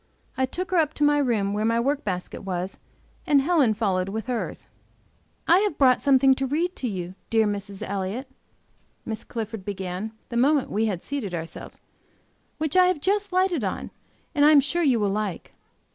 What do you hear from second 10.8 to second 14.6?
had seated ourselves, "which I have just lighted on, and I am